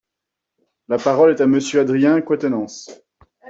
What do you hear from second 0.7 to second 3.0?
La parole est à Monsieur Adrien Quatennens.